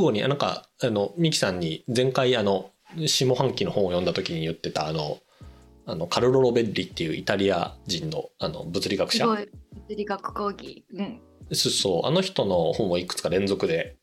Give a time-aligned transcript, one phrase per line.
[0.00, 2.70] 語に、なんか、あの、ミキさんに前回あの、
[3.06, 5.18] 下半期の本を読んだ時に言ってたあの、
[5.86, 9.26] あの、カルロ・ロベッリっていうイタリア人のあの物理学者。
[9.26, 9.46] 物
[9.88, 10.84] 理学講義。
[10.94, 11.20] うん。
[11.52, 13.96] そうそう、あの人の本をいくつか連続で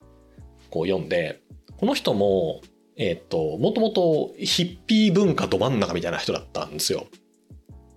[0.70, 1.42] こう読んで、
[1.78, 2.62] この人も、
[2.98, 7.08] えっ、と、もともとヒッピー文化ど真ん中みたいな人だったんですよ。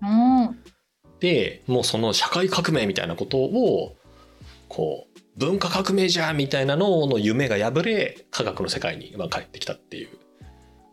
[0.03, 0.59] うん。
[1.21, 3.97] で、もうその社会革命みたいなことを、
[4.69, 5.08] こう、
[5.39, 10.09] 文化革命じゃんみたいなのの夢が破れ、科学の世界にまあ帰ってきたっていう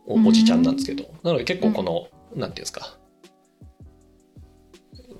[0.06, 2.06] おおじちゃんなんですけど、なので結構この、
[2.38, 2.96] なんていうんですか、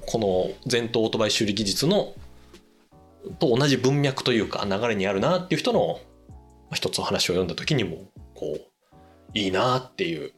[0.07, 2.15] この前頭オートバイ修理技術の
[3.41, 5.99] と同じ文脈というか流れにあるなっていう人の
[6.69, 7.97] まあ一つお話を読んだ時にも
[8.35, 8.59] こう
[9.35, 10.33] いいなっていう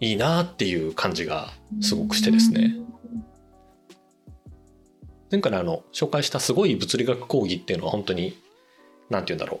[0.00, 1.50] いいなっていう感じが
[1.82, 2.74] すごくしてですね。
[5.32, 8.36] 前回のあの紹介したすごい物理学講義っていうのは本当に
[9.08, 9.60] なんて言うんだろ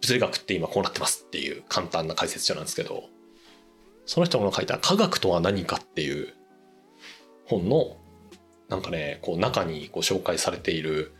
[0.00, 3.04] 物理学って今こうなってますっていう簡単な解説書なんですけど
[4.04, 6.34] その人が書いた「科学とは何か」っていう
[7.46, 7.96] 本の
[8.68, 11.12] なんかねこう中にこう紹介されている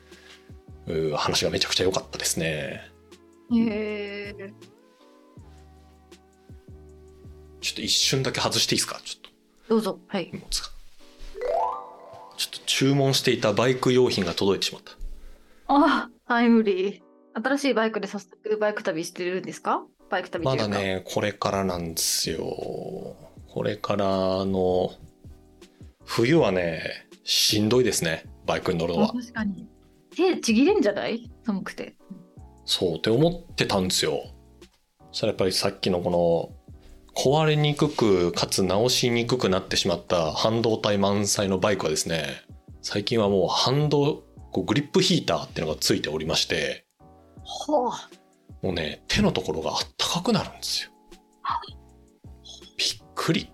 [0.88, 2.90] う話がめちゃくちゃ良かったですね。
[3.52, 4.52] へえ。
[7.60, 9.00] ちょっと一瞬だけ外していいですか？
[9.04, 9.30] ちょっ
[9.68, 10.00] とどうぞ。
[10.08, 10.30] はい。
[12.36, 14.92] ちょっと注文していたバイク用品が届いてしまった
[15.68, 17.00] あ、タイムリー。
[17.42, 19.84] 新しいバイクで早速バイク旅してるんですか？
[20.10, 20.68] バイク旅とまだ。
[20.68, 22.38] ねこれからなんですよ
[23.48, 24.06] これから
[24.44, 24.90] の
[26.04, 29.66] 冬はねしんどいですねバイクに乗るのあは確かに。
[30.14, 31.28] 手ちぎれんじゃない？
[31.44, 31.96] 寒くて。
[32.66, 34.22] そうって思ってたんですよ
[35.10, 36.52] そしたらやっぱりさっきのこの
[37.16, 42.42] 壊れにくくかつ直しにくくなってしまった半導体満載のバイクはですね
[42.82, 46.84] 最近はもうハンドこうグリップヒーターっていうのがついておりまして
[47.42, 47.90] ほう。
[48.62, 50.90] もうね手のところがあったかくなるんですよ
[52.76, 53.50] びっくり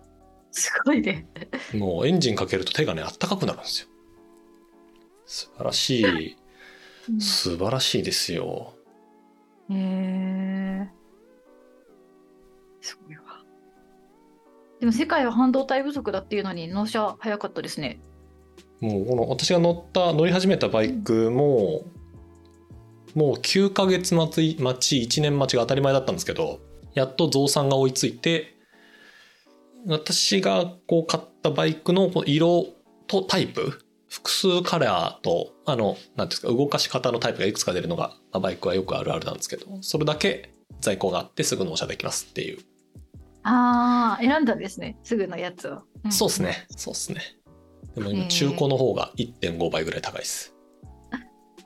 [0.52, 1.26] すごいね。
[1.74, 3.88] もうエンジンかけると手がねあったかくなるんですよ
[5.26, 6.36] 素晴らしい
[7.20, 8.74] 素晴らしいですよ
[9.70, 10.88] へえ。
[12.80, 13.19] すごいわ。
[14.80, 18.00] でも世界は半導体不足だっていうのに納車早かったですね。
[18.80, 21.84] もうこの私が乗った乗り始めたバイクも、
[23.14, 26.60] もう9ヶ月待ち待ち1年待ちが当たり前だったんですけど
[26.94, 28.54] やっと増産が追いついて
[29.86, 32.66] 私がこう買ったバイクの色
[33.08, 42.58] とタイプ複数カラーとあのなんていうんですか動かし方のタイプがいくつか出るのが、まあバイクはよくあるあるなんですけどそれだけ在庫があってすぐ納車できますっていう、
[43.42, 44.98] ああ、選んだんですね。
[45.02, 45.82] すぐのやつを。
[46.08, 46.42] んそうです。
[46.42, 47.20] ねそうですね
[47.94, 50.54] でも今中古の方が1.5倍ぐらい高いです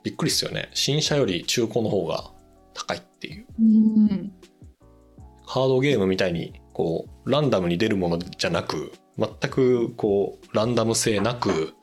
[0.03, 2.31] びっくりっすよね新車より中古の方が
[2.73, 4.31] 高いっていううん。
[5.47, 11.73] カードゲームみたいにこうランダムに出るものじゃなく全くこうランダム性なく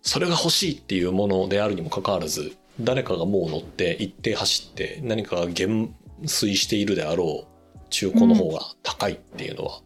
[0.00, 7.51] それが欲しいっていうものであるにもかかわらず誰かがもう乗って一定走って何かが減衰しているであろう
[7.92, 9.80] 中古の方が高いっていうのは、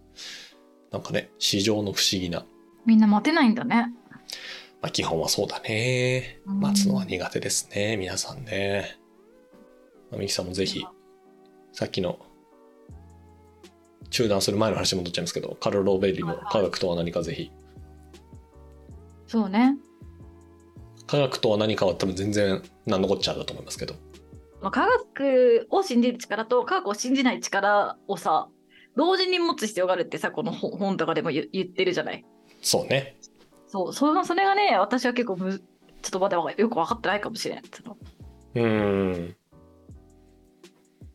[0.92, 2.46] なんかね市場の不思議な、
[2.86, 3.92] みんな待てないんだね。
[4.80, 6.40] まあ、基本はそうだね。
[6.46, 6.60] うん。
[6.60, 8.96] 待つのは苦手ですね皆さんね。
[10.10, 10.86] まあミキさんもぜひ
[11.72, 12.18] さっきの
[14.10, 17.50] 中断する前の話に戻っちゃいますけどカルロ・ロベリの科学とは何かぜひ。
[19.26, 19.76] そうね。
[21.06, 23.94] 科学とは何かは多分全然何のこっちゃだと思いますけど
[24.62, 28.48] まあ、科学を信じる力と科学を信じない力をさ、
[28.96, 32.24] 同時に持つ必要があるってさ、この本本とかでも言言ってるじゃない？
[32.62, 33.16] そうね
[33.68, 35.62] そう、そのそれがね、私は結構む、ちょ
[36.08, 37.64] っとまだよく分かってないかもしれない。
[37.70, 37.96] その
[38.54, 39.36] うーん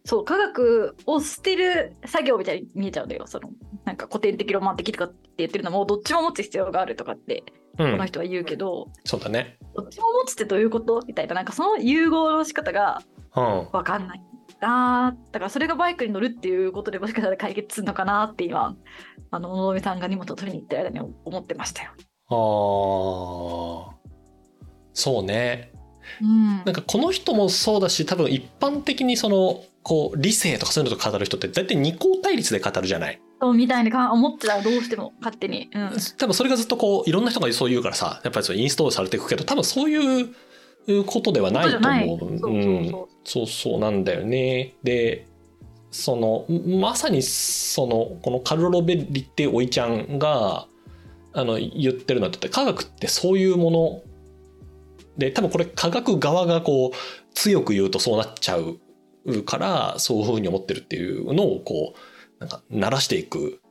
[0.06, 3.26] そう、科学を捨てる作業みたいに見えちゃうんだよ。
[3.28, 3.50] その、
[3.86, 7.44] なんか古典的、ロマン的とかって言ってるのも、どっちも持つ必要があるとかって、
[7.80, 11.02] うんこの人は言うけど、そうだねどっちも持つってどういうこと？
[11.08, 14.22] みたいな、なんかその融合の仕方がうん分かんない。
[14.64, 18.76] あーだからそれがバイクに乗るっていうことでもしかしたら解決するのかなって今、
[19.32, 21.92] あの、野々さんが荷物を取りに行った間に思ってましたよ。
[22.28, 23.92] あー
[24.94, 25.72] そうね
[26.22, 33.22] うんなんかこの人もそうだし多分一般的にそのこう理性とかそういうのと語る人って大体二項対立で語るじゃない？
[33.40, 35.70] そうみたいにか思ってたらどうしても勝手に。
[35.74, 35.92] うん。
[36.18, 40.36] 多分それがずっとこういろんな人がそう言うからさやっぱりそうインストールされていくけど多分そういう
[41.06, 42.40] ことではないと思う。
[42.40, 42.92] そううん。
[43.24, 44.76] そうそうなんだよね。
[44.84, 45.28] で
[45.92, 46.46] その
[46.80, 50.68] まさにそのこのカルロ・ベリっておいちゃんが
[51.34, 54.02] あの言ってるのはだって科学ってそういうもの
[55.18, 56.92] で多分これ科学側がこう
[57.34, 58.80] 強く言うとそうなっちゃう
[59.44, 63.71] からそういうふうに思ってるっていうのをこうなんか鳴らしていくうん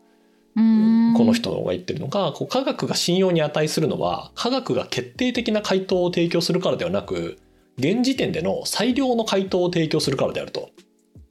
[0.55, 7.39] この人が言ってるのがこう科学が信用に値するのは科学が決定的な回答を提供するからではなく
[7.79, 10.71] 現時点での最良の回答を提供するからであると。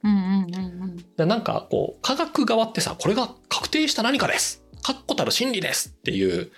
[0.02, 0.96] うんうんうんうん。
[1.16, 4.64] でなんかこう科学側ってさこれが確定した何かです。
[4.82, 5.94] 確固たる真理です。
[5.98, 6.50] っていう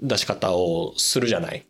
[0.00, 1.66] 出し方をするじゃない。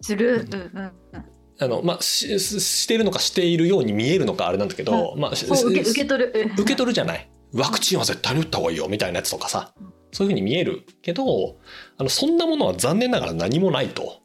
[0.00, 0.48] する。
[0.50, 0.78] うん。
[0.78, 1.24] うんうん
[1.62, 6.32] あのまあしししているのかしているように見えるのかあれなんだけど、まあしこう受け取る。
[6.34, 6.52] うん。
[6.52, 9.72] 受け取るじゃないワクチンは絶対に打った方がいいよみたいなやつとかさ
[10.12, 11.56] そういうふうに見えるけど
[11.98, 14.20] あのそんなものは残念ながら何もないと。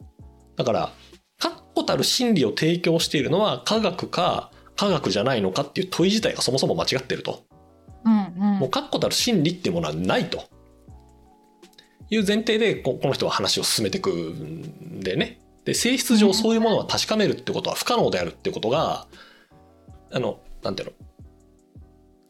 [0.56, 0.92] だから
[1.38, 7.44] 確固たる真理を提供しているのは科学か科学じゃないのかっていう問い自体がそもそも間違ってると。
[8.06, 8.60] うんうん。
[8.60, 10.44] もう確固たる真理っていうものはないと。
[12.10, 15.40] いう前提でここの人は話を進めていくんでね。
[15.66, 19.08] で性質上そういうものは確かめるってことは不可能であるってことが
[20.12, 21.05] あのなんていうの？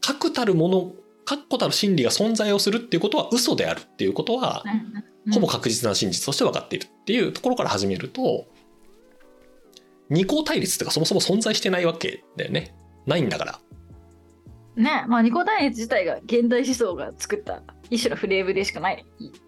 [0.06, 0.92] 確たるもの
[1.24, 4.62] 確固たる真理が存在をするっていうことは嘘であるっていうことは
[5.32, 8.46] ほぼ確実な真実として分かっているっていうところから始めると
[10.08, 12.76] 二項対立っていうかそもそも存在してないわけだよね。
[13.06, 13.60] ないんだから。
[14.76, 19.04] ねまあニコ対立自体が現代思想が作った一種のフレームでしかない。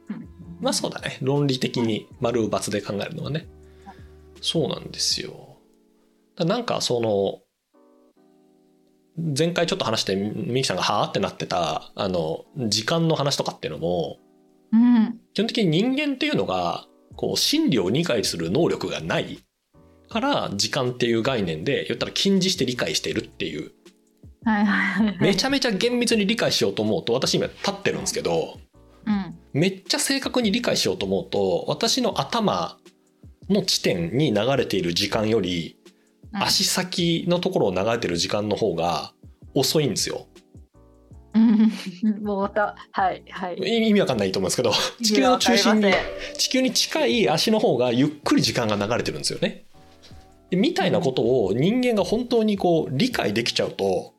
[0.09, 0.29] うん。
[0.61, 1.19] まあそうだね。
[1.21, 3.47] 論理的に丸×で考えるのはね。
[4.41, 5.59] そうなんですよ。
[6.35, 7.41] だなんかその
[9.19, 14.19] 前回ちょっと話してミキさんがはーってなってたあの時間の話とかっていうのも
[14.73, 15.21] うん。
[15.35, 16.87] 基本的に人間っていうのが
[17.17, 19.41] こう真理を理解する能力がない
[20.09, 23.73] から時間っていう概念で言ったら禁じして理解しているっていう。
[24.45, 25.19] はいはいはい。
[25.21, 28.59] めちゃめちゃ厳密に理解しようと思うと私今立ってるんですけど
[29.07, 29.35] うん。
[29.53, 32.79] めっちゃ正確に理解しようと思うと私の頭
[33.49, 35.78] の地点に流れている時間よりうん
[36.33, 39.13] 足先のところを流れてる時間の方が
[39.55, 40.27] 遅いんですよ。
[41.35, 41.73] うん
[42.25, 43.57] もうまたはいはい。
[43.57, 44.73] 意味わかんないと思うんですけど
[45.03, 45.93] 地球の中心に
[46.37, 49.65] 地球に近い足の方がゆっくり時間が流れてるんですよね。
[50.51, 54.15] でみたいなことを人間が本当にこう理解できちゃうと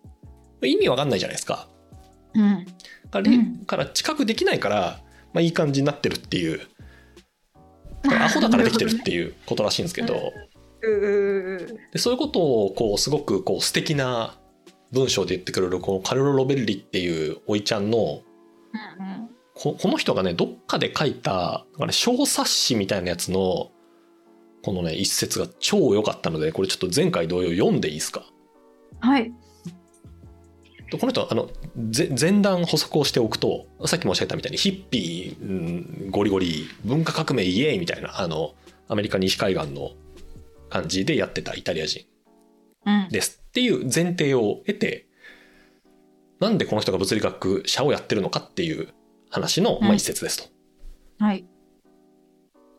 [0.61, 1.67] 意味わかんないじゃないですか。
[2.35, 2.65] りません
[3.09, 5.01] から,、うんから知覚できないから、
[5.33, 6.61] まあ、いい感じになってるっていう
[8.07, 10.31] アホだからできてるっていうことらしいんですけど
[10.81, 14.37] でそういうことをこうすごくこう素敵な
[14.91, 23.71] 文章で言ってくれるこのカルロ・ロベルリっていうおいちゃんのうんここの人がねどっかで書いた小冊子みたいなやつの
[24.63, 28.23] このね一節が超良かったのでこれちょっと前回同様読んでいいですか？
[29.01, 29.33] はい。
[30.89, 31.49] でこの人あの
[31.89, 38.53] ぜ前段補足をしておくとさっき申し上げたみたいにヒッピー、うんゴリゴリ文化革命イエーイみたいなあの
[38.87, 39.91] アメリカ西海岸の
[40.69, 42.05] 感じでやってたイタリア人
[42.85, 43.09] うん。
[43.09, 45.07] ですっていう前提を得て
[46.39, 48.89] なんでこの人が物理学者をやってるのかっていう
[49.29, 50.49] 話の、まあ、一節ですと。
[51.23, 51.45] はい。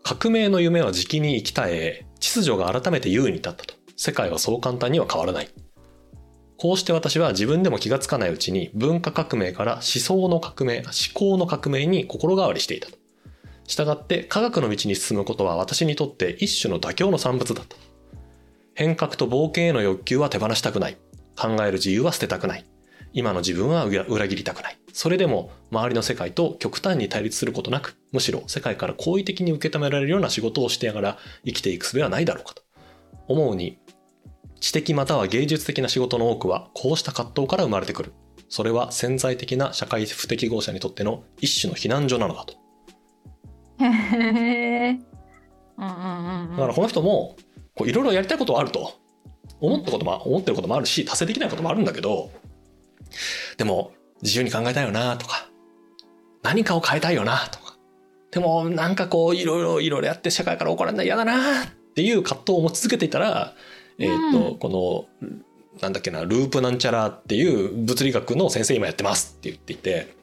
[0.03, 3.75] 革命の夢はじきに生き絶え秩序が改めて優位に立ったと。
[3.97, 5.51] 世界はそう簡単には変わらない。
[6.57, 12.99] こうして私は自分でも気がつかないうちに文化革命から思想の革命思考の革命に心変わりしていたと
[13.71, 17.77] したって科学の道に進むことは私にとって一種の妥協の産物だった
[18.75, 20.97] 変革と冒険への欲求は手放したくない。
[21.39, 22.65] 考える自由は捨てたくない。
[23.13, 24.79] 今の自分は裏切りたくない。
[24.93, 32.63] それでも周りの世界と極端に対立することなくむしろ世界から好意的に受け止められるような仕事をしてやがら生きていく術はないだろうかと。
[33.29, 33.79] 思うに
[34.61, 38.13] 知的または芸術的な仕事の多くはこうした葛藤から生まれてくる。
[38.49, 42.55] それは潜在的な社会不適合者にとっての一種の避難所なのだと。
[43.81, 43.87] だ
[46.57, 47.37] からこの人も
[47.75, 49.01] こういろいろやりたいことはあると。
[49.61, 52.31] 思ったことも思ってることもあるし達成できないこともあるんだけど
[53.59, 55.51] でも自由に考えたいよなとか
[56.43, 57.77] 何かを変えたいよなとか
[58.31, 63.55] でもなんかこういろいろいろいろやって社会から怒られない嫌だなっていう葛藤を持ち続けていたら、
[63.99, 64.59] えーっとうん。
[64.59, 65.31] この
[65.81, 70.15] なんだっけなループなんちゃらっていう物理学の先生今やってますって言っていて。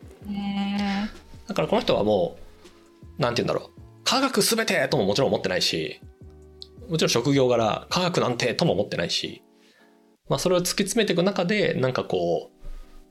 [1.48, 2.47] だからこの人はもう、
[3.18, 3.80] なんて言うんだろう。
[4.04, 6.00] 科学すべてとももちろん思ってないし、
[6.90, 9.44] もちろん職業柄科学なんてとも思ってないし、
[10.30, 12.52] まあそれを突き詰めていく中で、なんかこ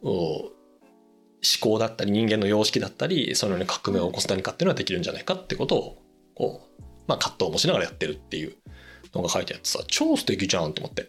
[0.03, 0.51] う、思
[1.61, 6.03] 考だったり人間の様式だったり、そのように革命を起こす何かっていうのはできるんじゃないかってことを、
[6.35, 8.57] こう、まあ葛藤もしながらやってるっていう
[9.15, 11.09] のが書いてあってさ、超素敵じゃんと思って。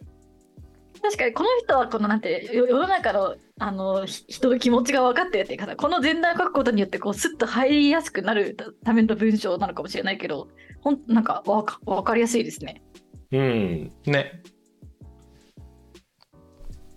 [1.07, 10.49] 確かにこの人はこのなんてよ世の中のあのひ人の気持ちが分かってるっていうかこの前段を書くことによってこうスッと入りやすくなるための文章なのかもしれないけど
[10.81, 12.83] ほんなんかわか分かりやすいですね。
[13.31, 14.43] うん、ね。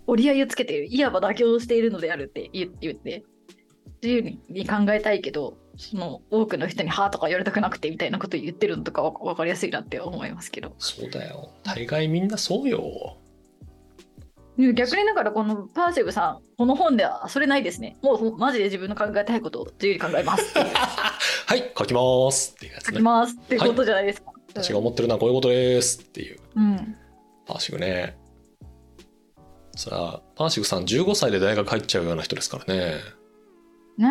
[0.07, 3.23] 折り合いをつけているいわば妥協しているのであるって言言って
[4.03, 13.17] 自由に考えたいけどその多くの人に「は」とか言われたくなくてみたいなこと言ってるのとかわ分かりやすいなって思いますけどそうだよ大概みんなそうよ
[14.73, 17.97] 逆にだからこのパーシブさんこの本ではそれないですね。
[18.01, 22.93] もうマジで自分の考えたいことを自由に考えます はい書きますっていうやつね。
[22.93, 26.39] 書きますっていうことじゃないですか、私が思ってるのはこういうことですっていう。
[26.55, 26.95] うん。
[27.45, 28.17] パーシグね。
[29.75, 32.95] さあパーシグさん15歳で大学入っちゃうような人ですからね。
[33.97, 34.07] ね。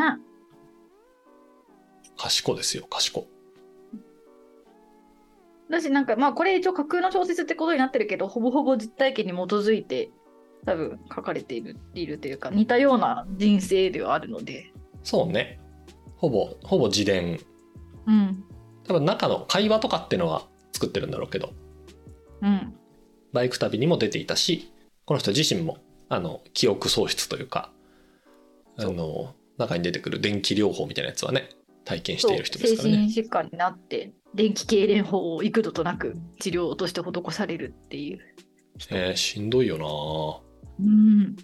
[2.17, 3.27] 賢ですよ賢
[5.71, 10.11] だしなんかまあこれ一応架空の小説ってことになってるけどほぼほぼ実体験に基づいて
[10.67, 14.73] 多分書かれているいるというか似たような人生ではあるので。
[15.03, 15.61] そうね。
[16.17, 17.41] ほぼほぼ自伝。
[18.07, 18.45] うん。
[18.85, 21.53] 多分中の会話とかっていうのは作ってるんだろうけど。
[22.43, 22.75] うん。
[23.33, 24.73] バイク旅にも出ていたし
[25.05, 27.71] この人自身もあの記憶喪失というか
[28.77, 31.51] あの中に出てくる電気療法みたいなやつはね
[31.85, 38.21] 体験している人ですから精ね神疾患になって電気痙攣法を幾度となく治療として施されるっていう
[38.91, 41.37] えーしんどいよなうん。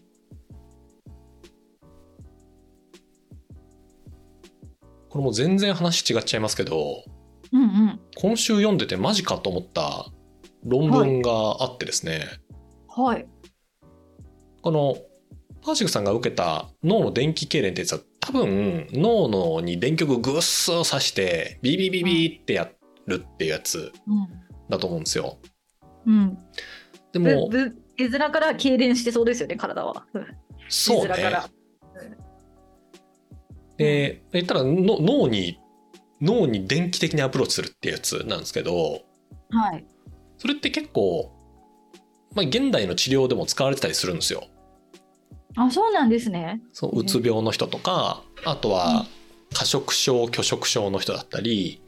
[5.08, 7.04] これもう全然話違っちゃいますけど
[7.52, 8.00] うんうん。
[8.16, 10.06] 今週読んでてマジかと思った
[10.64, 11.30] 論文が
[11.61, 12.26] あってですね、
[12.88, 13.26] はい。
[14.62, 14.96] この
[15.62, 22.68] パーシグさんが受けた脳の電気痙攣ってやつは多分脳のに電極ぐっすを刺してビビビビってや
[23.06, 23.92] るっていうやつ
[24.68, 25.38] だと思うんですよ。
[26.06, 26.14] うん。
[26.14, 26.38] うん
[27.12, 27.49] でも
[27.99, 30.07] 絵面から痙攣してそうですよね体は。
[30.12, 30.26] うん
[30.69, 31.15] そうね。
[31.17, 31.49] 絵面から。
[33.76, 35.59] で言ったらの脳に
[36.21, 39.03] 脳に電気的にアプローチするっていうやつなんですけど
[39.50, 39.85] はい。
[40.38, 41.31] それって結構、
[42.35, 44.49] まあ、現代の治療でも使われてたりするんですよ。
[45.57, 46.61] あそうなんですね。
[46.73, 49.07] そううつ病の人とかあとは
[49.55, 51.83] 過食症拒食症の人だったり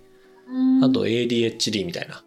[0.82, 2.22] あと ADHD みたいな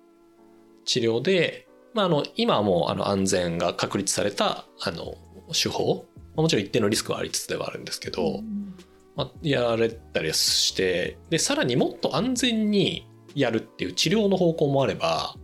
[0.86, 5.16] 治療で、まあ、あの今はもうあの安全が確立されたあの
[5.52, 6.06] 手法。
[6.36, 8.74] まあもちろん一定のリスクはありつつではあるんですけど、うん
[9.16, 15.36] まあ、やられたりしてでさらにもっと安全にやるっていう治療の方向もあれば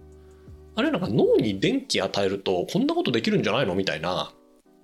[0.75, 4.31] あれなんか脳に電気与えるとこんなことできるんじゃないのみたいな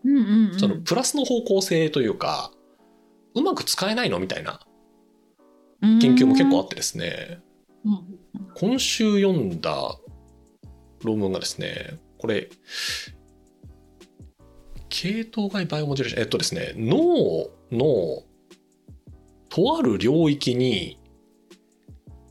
[0.03, 0.59] うんうんうん。
[0.59, 2.51] そのプラスの方向性というか
[3.35, 4.59] うまく使えないのみたいな
[5.81, 7.41] 研究も結構あってですね。
[7.83, 8.19] うん。
[8.55, 9.97] 今週読んだ
[11.03, 12.49] 論文がですねこれ
[14.89, 18.23] 系統外バイオモジュレーションえっとですね脳の
[19.49, 20.99] とある領域に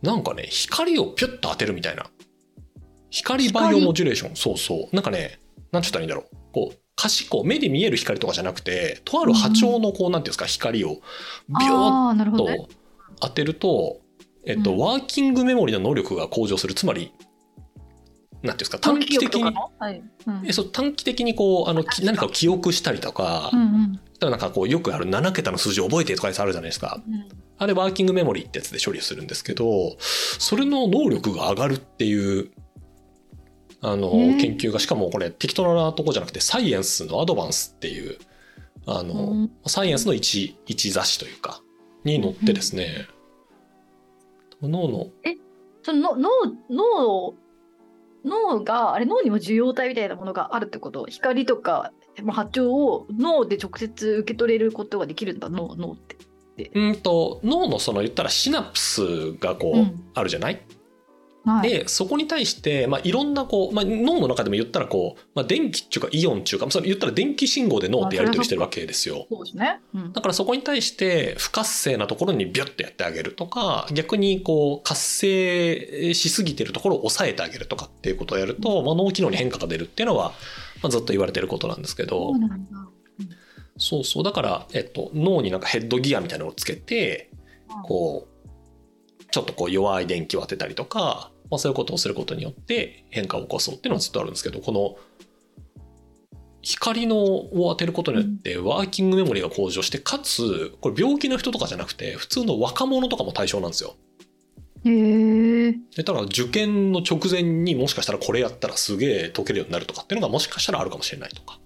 [0.03, 2.07] なんかね光をピュッと当てるみたいな。
[3.11, 4.37] 光バイオモジュレーション。
[4.37, 4.97] そうそう。
[4.97, 5.39] なんかね
[5.71, 6.37] なんて言ったらいいんだろう。
[6.53, 11.01] こう可視光目で見える光とかじゃなくてとある波長のこう、なんていうんですか光を
[11.49, 12.59] ビョーああなるほどね。
[12.59, 12.69] と
[13.21, 14.01] 当てると、
[14.45, 14.79] えっとうん。
[14.79, 16.75] ワーキングメモリの能力が向上する。
[16.75, 17.13] つまり
[18.43, 19.55] なんていうんですか短期的に。
[19.79, 20.03] はい。
[20.27, 20.43] うん。
[20.47, 24.01] えそう短期的にこうあのき何かを記憶したりとか、うんうん。
[24.19, 27.01] だなんかこうよくある7桁の数字を覚えてとかやつあるじゃないですか。
[27.07, 27.29] うん。
[27.59, 32.51] あれワーキングメモリーってやつで処理するんですけどそれの能力が上がるっていう
[33.81, 38.19] あの研究がしかもこれ適当なとこじゃなくてサイエンスのアドバンスっていう
[38.87, 39.51] あの、うん。
[39.67, 41.63] サイエンスの一一雑誌というか
[42.05, 43.07] に載ってですね、
[44.61, 45.07] 脳の
[45.83, 46.29] その脳
[46.71, 47.35] 脳
[48.25, 51.07] 脳があれ脳にも受容体みたいなものがあるってこと？
[51.07, 55.49] 光とかまあ波長を脳で直接受け取れることができるんだ？
[55.49, 56.17] 脳脳って。
[56.75, 60.05] うんと脳のその言ったらシナプスがこう、うん。
[60.15, 60.61] あるじゃない？
[61.45, 69.27] はい、でそこに対して、まあ、いろんなこう、まあ、脳の中でも言ったらこう、まあ、電気っていうかイオンっていうかそれ言ったら電気信号で脳ってやり取りしてるわけですよ。
[69.29, 69.81] そうですね。
[69.95, 70.13] うん。
[70.13, 80.33] だからそこに対して不活性なところにビュッてやってあげるとか逆にこう活性しすぎてるところを抑えてあげるとかっていうことをやると、まあ、脳機能に変化が出るっていうのは、
[80.83, 82.33] まあ、ずっと言われてることなんですけど。
[82.33, 82.89] そうなんだ。
[83.79, 84.23] そうそう。
[84.23, 87.31] だから、えっと、脳になんかヘッドギアみたいなのをつけて
[87.85, 88.33] こう
[89.33, 94.97] ちょっとこう弱い電気を当てたりとか、まあ、そういうことをすることによって変化を起こそうっていうのはずっとあるんですけどこの
[96.63, 103.97] 光のを当てることによってワーキングメモリが向上してかつこれ病気の人とかじゃなくて普通の若者とかも対象なんですよ。
[104.87, 105.73] へえ。
[105.95, 111.59] でただ受験の直前にもしかしたらこれやったらすげえ解けるようになるとかっていうのがもしかしたらあるかもしれないとか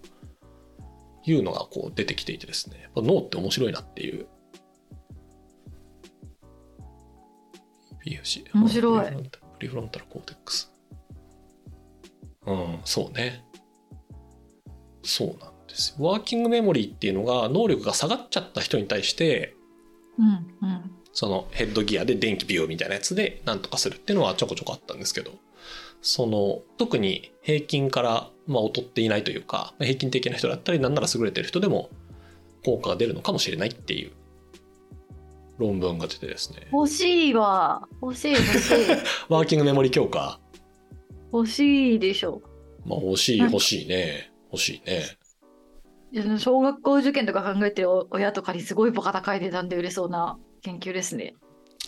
[1.25, 4.27] いうのがこう出てきていてですね脳って面白いなっていう。
[8.53, 10.73] 面白いプリフロンタルコーテックス。
[12.47, 13.45] うん、そうね。
[15.07, 19.55] そうなんですよワーキングメモリーっていうのが能力が下がっちゃった人に対して
[20.19, 25.31] うんうんそのヘッドギアで電気ビューみたいなやつでなんとかするっていうのはちょこちょこあったんですけど
[26.03, 31.89] その特に平均からまあ劣っていないというか平均的な人だったりなんなら優れてる人でも
[32.67, 34.13] 効果が出るのかもしれないっていう
[35.59, 36.69] 論文が出てですね。
[36.73, 37.89] 欲しいわ。
[38.03, 38.77] 欲しい欲しい。
[39.29, 40.41] ワーキングメモリ強化。
[41.33, 42.43] 欲しいでしょ。
[42.85, 44.31] まあ欲しい欲しいね。
[44.53, 45.03] 欲しいね。
[46.39, 51.35] 小学校受験とか考えてる親とかにすごいバカ高い値段で売れそうな研究ですね。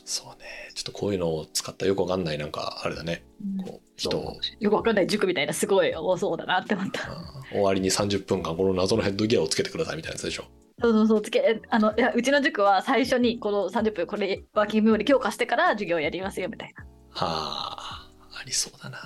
[0.05, 0.47] そうね。
[0.75, 3.25] ちょっとこういうのを使ったよくわかんないなんかあれだね。
[3.65, 4.37] こう人を。
[4.61, 7.09] よくわかんない塾みたいなすごい多そうだなって思った。
[7.51, 10.45] 終わりに30分間この謎のヘッドギアをつけてくださいみたいなやつでしょ
[10.81, 16.85] そうそうそうつけあのいやうちの塾は最初にこの30分これワーキングメモリ強化してから授業やりますよみたいな。
[16.85, 16.89] は
[17.21, 18.09] あ
[18.41, 18.99] ありそうだな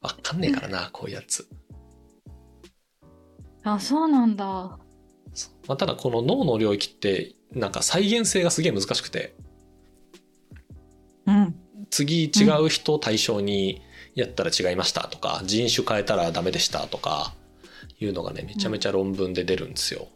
[0.00, 1.48] わかんねえからな こういうやつ
[3.62, 4.44] あそうなんだ。
[5.68, 9.34] まあ、ただこの脳の領域ってなんか再現性がすげえ難しくて
[11.26, 11.54] うん。
[11.90, 13.82] 次違う人を対象に
[14.14, 17.34] やったら違いましたとか、人種変えたらダメでしたとか
[18.00, 20.08] いうのがねめちゃめちゃ論文で出るんですよ。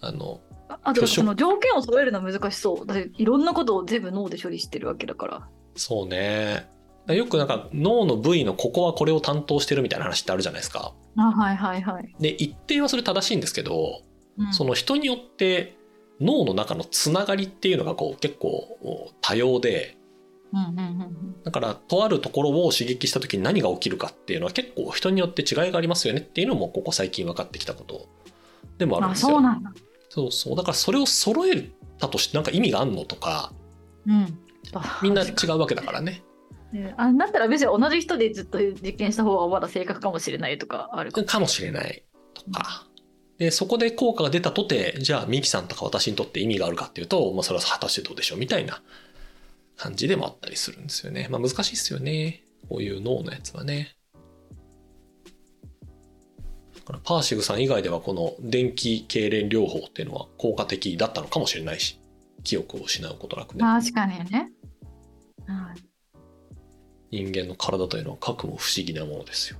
[0.00, 2.86] あのああと挙手その条件を揃えるのは難しそう。
[2.86, 5.48] だっていろんなことを全部脳で処理してるわけだから。
[5.76, 6.68] そうね
[7.06, 10.92] よくなんか脳の部位のここはこれを担当してるみたいな話ってあるじゃないですか。
[11.16, 12.14] あはいはいはい。
[12.20, 14.02] で一定はそれ正しいんですけど
[14.38, 15.76] うんその人によって
[16.20, 19.96] 脳の中のつながりっていうのがこう結構多様で
[20.52, 28.06] うんうんうんうんだからとあるところを刺激した時に何が起きるかっていうのは結構人によって違いがありますよねっていうのもここ最近分かってきたこと
[28.76, 29.30] でもあるんあですよ。
[29.30, 29.72] そうなんだ。
[30.18, 33.52] そうそうだからそれを揃えたとしてなんか意味があんのとか
[34.06, 34.38] うん。
[34.74, 36.22] あみんな違うわけだからね。
[36.72, 41.26] ねあだったら別に同じ人でずっと実験した方がまだ正確かもしれないとかあるかも。
[41.26, 42.02] かもしれない
[42.34, 42.86] とか。
[43.38, 48.82] でそこで効果が出たとてじゃあミキさんとか私にとって意味があるかっていうと、まあ、それは果たしてどうでしょうみたいな
[49.76, 51.28] 感じでもあったりするんですよね。
[51.30, 52.42] まあ難しいですよね。
[52.68, 53.97] こういう脳のやつはね。
[56.88, 62.00] だからパーシグさん以外ではこの電気痙攣療法っていうのは効果的だったのかもしれないし、
[62.44, 63.60] 記憶を失うことなくね。
[63.60, 64.50] 確かにね。
[65.46, 65.82] はい
[67.10, 69.58] 人間の体というのは核も不思議なものですよ。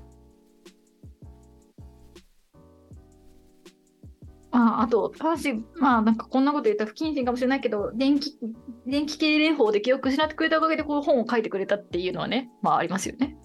[4.51, 8.39] ああと、私、まあなんかこんなこと言ったら不謹慎かもしれないけど、電気、
[8.87, 13.37] 電気痙攣法で記憶失ってくれたおかげでこう本を書いてくれたっていうのはね、まあありますよね。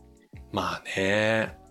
[0.51, 1.62] まあね。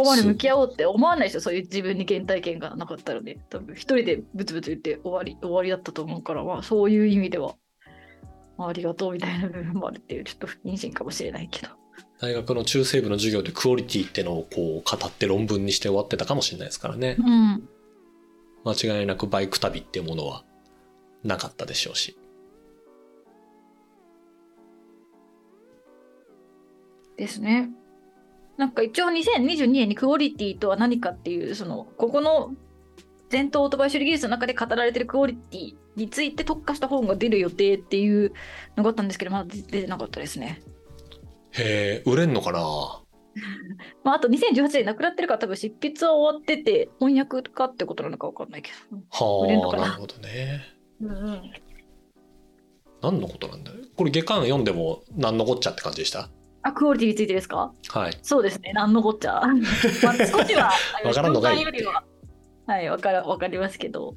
[0.00, 7.54] ここまで向き合おうって思わないでしょ、そういう自分に原体験がなかったので、多分一人でブツブツ言って終わり、終わりだったと思うから、まあそういう意味では、
[8.56, 11.68] まあ、ありがとうみたいな部分もあるっていう、ちょっと不謹慎かもしれないけど。
[12.18, 17.16] 大学の中世部の授業でクオリティってのをこう語って論文にして終わってたかもしれないですからね。
[17.18, 17.68] うん。
[18.64, 20.44] 間違いなくバイク旅っていうものは
[21.24, 22.16] なかったでしょうし。
[27.16, 27.70] ですね。
[28.60, 32.52] なんか一応2022年にクオリティとは何かっていう、その、ここの
[33.30, 38.32] 伝統オートバイ処理技術の中で語られてるクオリティについて特化した本が出る予定っていう
[38.76, 40.60] のがあったんですけど、まだ出てなかったですね。
[41.52, 42.60] へえ、売れんのかな？
[44.04, 49.88] まあ、あと2018年亡くなってるから多分執筆は終わってて、翻訳かってことなのか分かんないけ売れんのはあ、かな？
[49.88, 50.60] なるほどね。
[51.00, 51.08] ど。
[51.08, 51.52] うんうん。
[53.00, 53.70] 何のことなんだ？
[53.72, 53.78] よ。
[53.96, 56.28] これ下巻読んでも何のこっちゃって感じでした？
[56.62, 57.72] あ、クオリティについてですか？
[57.88, 58.18] はい。
[58.22, 59.40] そうですね、なんのこっちゃ。
[60.04, 61.62] まあ、少しは、あ のわからんのかい。
[61.62, 62.04] よりは、
[62.66, 64.14] はい、わかるわかりますけど。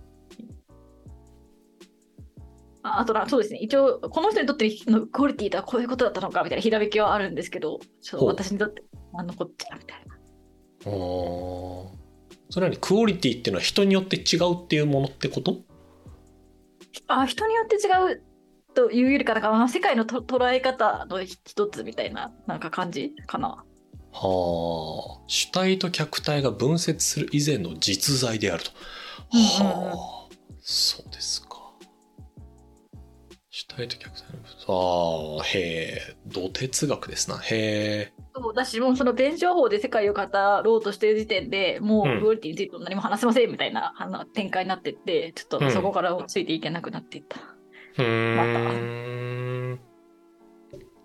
[2.86, 10.92] ああとな、そうですね、一応、この人にとってのクオリティとはこういうことだったのかみたいなひらめきはあるんですけど、ちょっと私にとって、なんのこっちゃみたいな。
[10.92, 11.92] お
[12.50, 15.60] それはにクオリティっていうのは人によって違うっていうものってこと？
[17.08, 18.22] あ、人によって違う
[18.74, 23.64] というよりか、なんかまあ世界のと捉え方の一つみたいな、なんか感じかな。
[24.12, 25.24] はあ。
[25.28, 28.72] 主体と客体が分節する以前の実在であると。
[29.32, 30.36] はあ。
[30.62, 31.50] そうですか。
[33.50, 34.66] 主体と客体の分節。
[34.68, 35.60] ああ、へ
[36.12, 36.16] え。
[36.28, 37.38] 土哲学ですな。
[37.38, 38.14] へえ。
[38.36, 40.22] そうだし、もうその弁証法で世界を語
[40.64, 43.94] ろうとしてる時点でもうクオリティについて何も話せませんみたいな
[44.34, 47.40] 展開になってって、ちょっうんとそこからついていけなくなっていった。
[47.40, 49.80] うーん。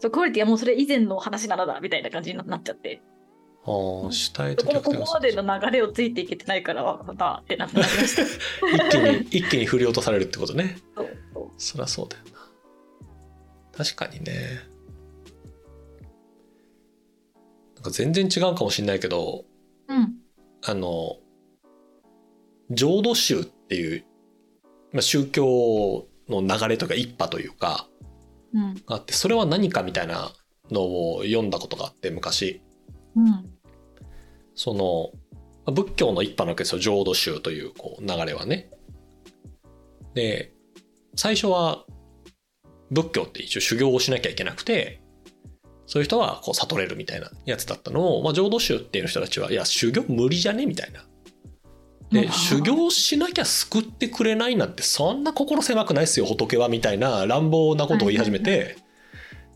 [0.00, 3.02] そうクオリティはもうそれ以前の話ならだみたいな感じになっちゃって、
[3.64, 6.82] ああ、主体そこのとここまでの流れをついていけてないから、
[7.16, 8.22] なってなってなりました。
[8.72, 10.78] 一気に、一気に振り落とされるってことね。
[10.94, 13.84] そうそうそりゃそうだよな。
[13.84, 14.60] 確かにね。
[17.74, 19.44] なんかか全然違うかもしれないけど
[19.88, 20.14] うん。
[20.64, 21.18] あの
[22.70, 24.04] 浄土宗っていう、
[24.92, 27.88] まあ、宗教の流れとか一派というか
[28.54, 28.74] うん。
[28.74, 30.30] があってそれは何かみたいな
[30.70, 32.62] のを読んだことがあって昔
[33.16, 33.50] うん。
[34.54, 35.10] その
[35.66, 38.70] まあ仏教の一派なわけですよ浄土宗というこう流れはね。
[40.14, 40.52] で
[41.16, 41.84] 最初は
[42.90, 45.00] 仏教って一応修行をしなきゃいけなくて
[45.86, 51.04] そういう人はこう悟れるみたいなやつだったのを、まあ、浄土宗っていう人たちはいや修行無理じゃねみたいな。
[52.10, 52.32] でうん。
[52.32, 58.76] 修行しなきゃ救ってくれないなんてそんな心狭くないっすよ仏はみたいな乱暴なことを言い始めて、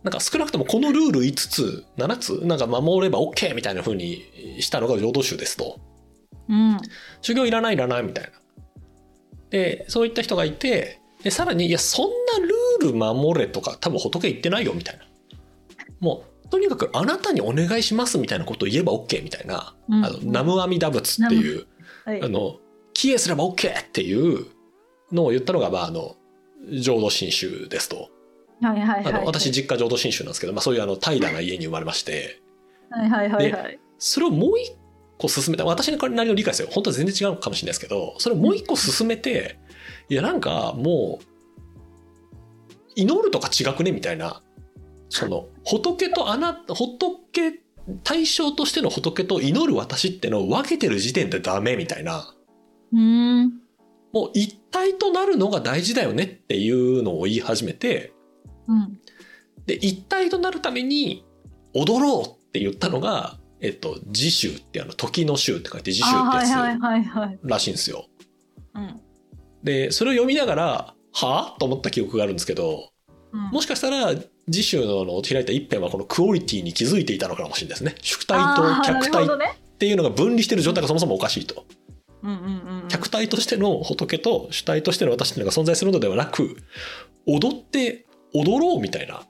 [0.03, 4.25] なんか少なくともこのルール5つ7つなんか守れば OK みたいな風に
[4.61, 5.79] したのが浄土宗ですと。
[6.49, 6.79] うん。
[7.21, 8.31] 修行いらないいらないみたいな。
[9.51, 12.11] でそういった人がいてでさらにいやそんな
[12.81, 15.05] ルール守れとか多分仏言ってないよみたいな。
[16.01, 20.05] もうとにかくあなたにお願いしますみたいなことを言えば OK みたいな、うん。
[20.05, 21.67] あの南無阿弥陀仏っていう
[22.05, 22.29] はいあ。
[22.29, 22.59] の
[22.95, 24.47] 帰依すれば OK っていう
[25.11, 26.17] のを言ったのが、まあ、あの
[26.71, 28.11] 浄土真宗ですと。
[28.61, 29.15] はいはいはい。
[29.15, 32.41] あの私実家浄土真宗なんですけど、まあ、そういうあの怠惰な家に生まれまして
[32.91, 33.79] はいはいはいはい。
[33.99, 34.77] それをもう一
[35.19, 39.59] 個進めた私のなりの理解ですよ本当は全然違うかもしれないですけどそれをもう一個進めて
[40.09, 41.25] いやなんかもう
[42.95, 44.43] 祈るとか違くねみたいな
[45.09, 47.53] その仏とあな仏
[48.05, 52.35] 対象としての仏と祈る私ってのを分けてる時点でダメみたいな
[52.93, 53.49] うん。
[54.13, 58.13] もう一体となるのが大事だよねっていうのを言い始めて
[58.69, 58.99] うん。
[59.67, 61.25] で一体となるために
[61.75, 67.39] 踊ろうって言ったのが、えっと、自宗ってあの時の宗って書いて自宗あってやはいはいはいはい。
[67.43, 68.07] つらしいんですよ。
[68.75, 69.01] うん。
[69.63, 72.91] でそれを読みながらはあと思った記憶があるんですけど
[73.33, 74.15] うんもしかしたら
[74.49, 77.95] 自宗のの開いた一辺はこのクオリティに気づいていたのかもしれないですね。
[78.01, 79.29] 主体と客体っ。
[79.79, 81.65] ていうのが分離してる状態がそもそもおかしいと。
[82.23, 82.89] うんうんうんうん。
[82.89, 86.57] 客体としての仏と主体としての私っていうのが存在するのではなく
[87.27, 89.23] 踊って踊ろうみたいな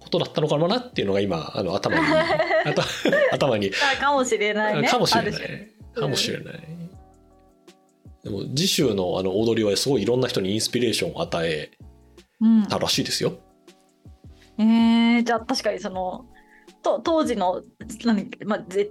[0.00, 2.04] ことだったのかなっていうのが今あの頭に
[2.66, 2.84] 頭
[3.32, 4.88] 頭にあかもしれないね。
[4.88, 6.60] かもしれないかもしれない
[8.24, 11.70] でも次週のあの踊りはすごいいろんな人にインスピレーションを与え
[12.40, 13.38] 種たらしいですようん。
[14.60, 16.26] えー、じゃあ確かにその
[16.82, 17.62] と当時の
[18.04, 18.90] 何、まあ、ぜ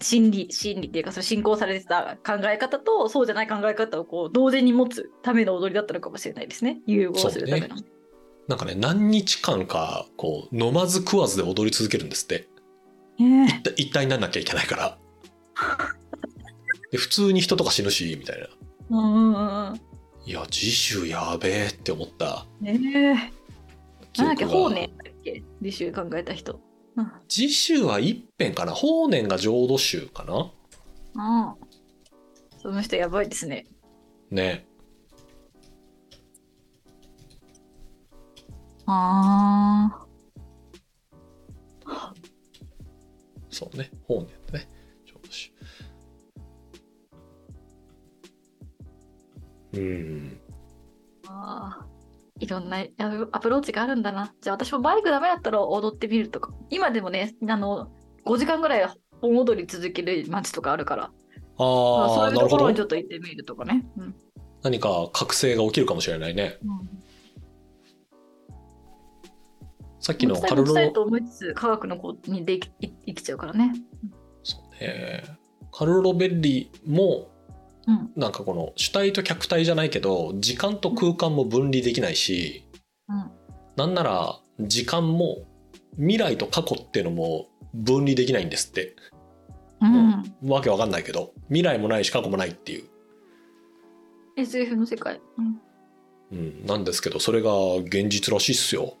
[0.00, 6.80] 心理心理っていうかその信仰されてた考え方とそうじゃない考え方をこう同時に持つための踊りだったのかもしれないですね。
[6.86, 7.76] 融合するための。
[8.48, 12.48] なんかね何日間かこう飲まず食わずで踊り続けるんですって。
[13.18, 13.72] えー。
[13.76, 14.98] 一体にならなきゃいけないから。
[16.92, 18.46] で普通に人とか死ぬしみたいな。
[18.90, 19.80] うんうんうんうん。
[20.26, 22.46] いや次週やべえって思った。
[22.64, 23.35] えー、記
[24.18, 25.42] なんだっけ法然だっけ？
[25.62, 26.60] 履修考えた人。
[26.96, 27.12] うん。
[27.28, 28.72] 次週は一辺かな？
[28.72, 30.52] 法然が浄土宗かな？
[31.18, 31.56] ああ。
[32.58, 33.66] その人やばいですね。
[34.30, 34.66] ね
[38.86, 40.06] ああ。
[43.50, 44.68] そうね法然ってね
[45.06, 45.50] 浄土宗
[49.72, 50.40] うん
[51.26, 51.86] ああ。
[52.38, 52.84] いろんな
[53.32, 54.34] アプローチがあるんだな。
[54.40, 56.52] じゃあ私もバイクダメだったら踊ってみるとか。
[56.70, 57.88] 今でもね、あの、
[58.26, 58.88] 5時間ぐらい
[59.20, 61.10] 本踊り続ける街とかあるから、あ
[61.58, 63.86] そういうところにちょっと行ってみるとかね。
[63.96, 64.14] うん。
[64.62, 66.58] 何か覚醒が起きるかもしれないね
[70.00, 73.72] さっきのカルロい持ちたいと思いつつ、科学の子にできい生きちゃうからね。
[74.42, 75.24] そうね
[75.72, 77.28] カルロ・ベッリも
[77.86, 78.10] うん。
[78.16, 82.64] なんかこの主体と客体じゃないけど時間と空間も分離できないし
[83.08, 83.30] うん。
[83.76, 85.38] なんなら時間も
[85.96, 88.96] 未来と過去っていうのも分離できないんですって
[89.80, 90.50] うん。
[90.50, 92.84] わけわかんないけど未来もないし過去もないっていう、
[94.36, 95.20] SF の世界。
[95.38, 95.60] うん。
[96.32, 98.94] うん、なんですけどそれが現実らしいっすよ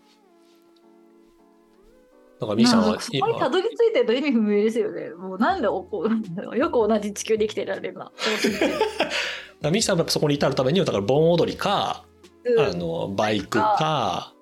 [2.40, 5.10] だからミキさんはこにたどり着いてると意味不明ですよね。
[5.10, 6.06] もうなんでおこ
[6.52, 8.12] うよく同じ地球で生きてられるな。
[9.62, 12.04] 今ミキさんはそこに至るためにはだから盆踊りか、
[12.44, 12.60] うん。
[12.60, 14.34] あのバイクか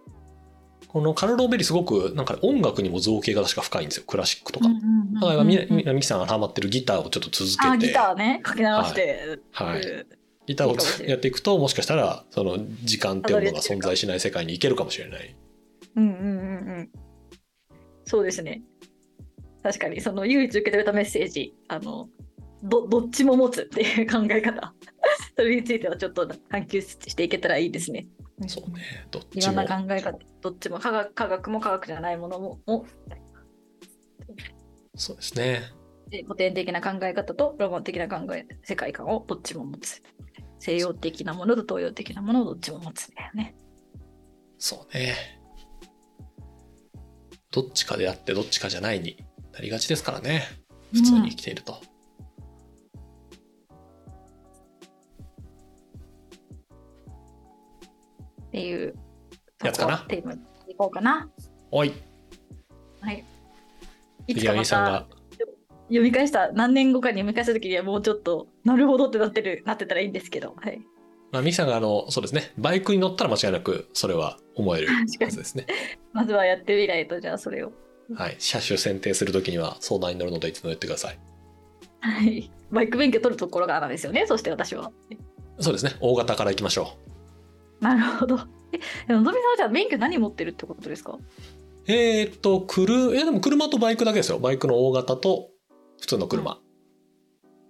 [0.89, 4.05] このカルロ・ベリすごくなんか音楽にも造形が確か深いんですよ。
[4.07, 4.67] クラシックとか。
[5.21, 7.67] だからみみミキさんがハマってるギターをちょっと続けて。
[7.67, 8.41] あギターね。
[8.43, 9.81] かけ直して、はい。
[9.81, 10.07] うん。
[10.47, 15.35] ギターをやっていくともしかしたらその時間っていうものが存在しない世界に行けるかもしれない。
[15.97, 16.27] うんうんうんう
[16.83, 16.91] ん
[18.05, 18.63] そうですね
[19.63, 22.09] 確かにその唯一受け取れたメッセージあの
[22.63, 24.75] どどっちも持つっていう考え方
[25.37, 28.07] それについてはちょっと探求していけたらいいですね
[28.47, 32.87] そうねどっいろんなちも考え方どっちも科学科学も科学じゃないものもも
[34.97, 35.63] そうですね。
[36.09, 40.03] で古典的な考え方とロマン的な考え、世界観をどっちも持つ。
[40.61, 43.57] 西洋的なものと東洋的なものをどっちも持つんだよね。
[44.59, 45.15] そうね。
[47.55, 49.17] どっちかであってどっちかじゃないに
[49.53, 50.43] なりがちですからね。
[50.93, 51.75] 普通に生きていると。
[51.75, 51.77] っ
[58.51, 58.95] ていう
[59.63, 59.99] やつかな？
[60.09, 61.31] テーマにいこうかな。
[61.71, 61.93] おい、
[63.01, 63.25] はい。
[64.27, 65.07] いつ杉かまた山さんが。
[65.89, 70.81] 読み返した何年後かに読み返した時にはもうちょっとなるほどってなってるなってたらいいんですけど、はい。
[71.35, 72.53] まあ、ミキさんがあの、そうですね。
[72.57, 75.67] バイクに乗ったら間違いなくそれは思えるはずですね。
[76.13, 77.73] まずはやってみないとじゃあそれを。
[78.15, 78.37] はい。
[78.39, 81.19] 車種選定するときには相談に乗るのでいつも言ってください。
[82.01, 82.51] はい。
[82.71, 84.27] バイク免許取るところがなんですよね。
[84.29, 84.93] そして私は。
[85.59, 85.97] そうですね。
[86.01, 86.97] 大型から行きましょ
[87.81, 88.39] なるほど。
[89.09, 91.13] え、のぞみさんはじゃあ免許何持ってるってことですか？
[91.13, 91.21] う。
[91.87, 94.39] えーっと、くる、え、でも車とバイクだけですよ。
[94.39, 95.51] バイクの大型と
[96.01, 96.61] 普通の車。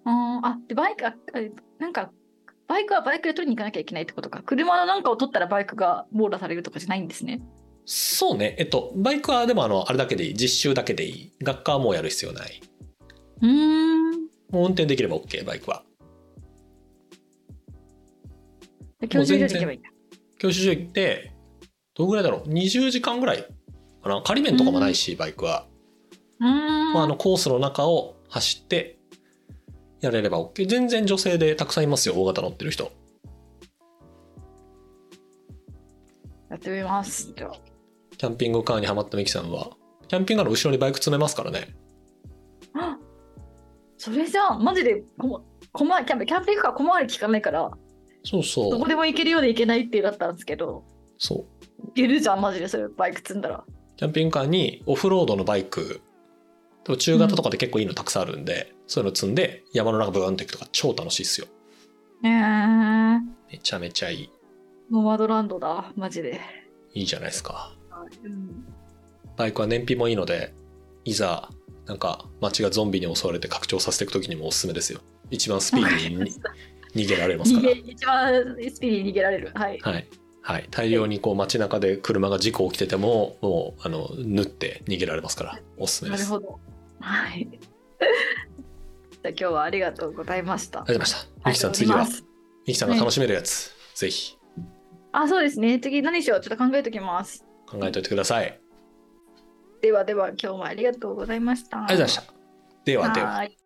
[0.05, 1.15] あーあ、で、バイク、ああ
[1.79, 2.11] なんか、
[2.67, 4.43] バイクはバイクで取りに行かなきゃいけないってことか。
[4.43, 7.41] 車のなんかを取ったらバイクが網羅されるとかじゃないんですね。
[7.85, 8.57] そうね。
[8.59, 10.35] えっと、バイクはでもあの、あれだけでいい。
[10.35, 11.33] 実習だけでいい。
[11.43, 12.63] 学科はもうやる必要ない。
[13.43, 14.13] うーん。
[14.51, 15.83] もう運転できれば OK、バイクは。
[19.01, 19.91] で教習所に行けばいいんだ。
[20.39, 21.33] 教習所行って、
[21.95, 23.47] どのぐらいだろう ?20 時間ぐらい
[24.03, 25.67] かな仮免とかもないし、バイクは。
[26.41, 26.93] うーん。
[26.95, 28.99] まあ、あのコースの中を走って
[30.05, 32.93] やれれば OK 全然女性でたくさんいますよ大型乗ってる人
[36.51, 37.33] やってみます。
[37.37, 37.53] じゃあ。
[38.17, 39.71] キャンピングカーにはまったミキさんは
[40.07, 41.75] キャンピングカーの後ろにバイク積めますからね
[42.75, 42.97] あ
[43.99, 45.41] それじゃあ、マジでこま、
[45.73, 47.71] こま、キャンプキャンピングカー小回り効かないから、
[48.23, 50.85] そうそどこうでも行けるようで行けないってだったんですけど、
[51.19, 51.47] そ
[51.83, 53.65] ういけるじゃん、マジでそれ、バイク積んだら。
[53.97, 56.03] キャンピングカーにオフロードのバイク
[56.85, 61.47] でも中型とかで結構いいのたくさんあるんで、そういうの積んで山の中ブーンって行くとか超楽しいっすよ
[62.23, 63.21] えー、
[63.51, 64.31] めちゃめちゃいい
[64.91, 66.41] ノマドランドだ、マジで。
[66.93, 67.75] いいじゃないですか
[68.23, 68.65] うん、
[69.37, 70.55] バイクは燃費もいいので
[71.05, 71.49] いざ
[71.87, 76.31] なんか街がゾンビに襲われて拡張させていく時にもおすすめですよ一番スピーディーに
[76.95, 79.51] 逃げられますから一番スピーディーに逃げられる。
[79.55, 79.79] はい。
[79.81, 80.09] はい。
[80.43, 80.69] はい。
[80.71, 86.31] 大量にこう街中で車が事故起きてても、もう、あの、縫って逃げられますから、おすすめです。
[86.31, 86.61] なるほど。
[87.01, 87.49] はい。
[87.51, 90.81] じゃあ今日はありがとうございました。
[90.81, 91.49] がとうございました。
[91.49, 92.07] ミキさん、次は
[92.67, 94.39] ミキさんが楽しめるやつ、ぜひ
[95.13, 95.79] あ、そうですね。
[95.79, 96.41] 次何しよう？
[96.41, 97.45] ちょっと考えときます。
[97.67, 98.47] 考えておいてください。
[98.47, 98.55] あり
[99.83, 101.81] ではでは、今日もありがとうございました。
[101.83, 102.35] がとうございました。
[102.85, 103.31] ではでは。
[103.31, 103.57] はい